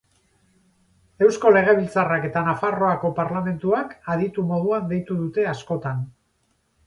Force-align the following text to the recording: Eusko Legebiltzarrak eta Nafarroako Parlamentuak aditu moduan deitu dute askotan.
Eusko 1.25 1.49
Legebiltzarrak 1.57 2.23
eta 2.29 2.43
Nafarroako 2.47 3.11
Parlamentuak 3.19 3.93
aditu 4.15 4.47
moduan 4.53 4.89
deitu 4.95 5.19
dute 5.19 5.45
askotan. 5.53 6.01